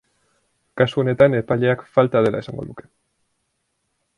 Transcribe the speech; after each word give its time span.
Kasu 0.81 1.01
honetan 1.03 1.35
epaileak 1.41 1.83
falta 1.99 2.25
dela 2.29 2.41
esango 2.45 2.67
luke. 2.71 2.89